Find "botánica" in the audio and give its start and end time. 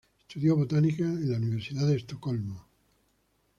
0.55-1.03